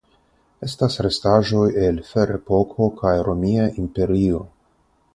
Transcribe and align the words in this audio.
Estas 0.67 0.95
restaĵoj 1.07 1.67
el 1.83 2.01
Ferepoko 2.13 2.91
kaj 3.05 3.15
Romia 3.31 3.71
Imperio. 3.87 4.45